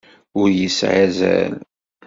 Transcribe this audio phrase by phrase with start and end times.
[0.39, 1.53] Ur yesεi azal.